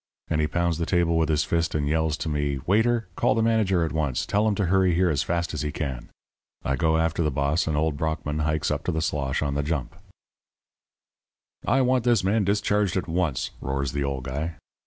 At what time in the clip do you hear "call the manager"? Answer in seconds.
3.15-3.85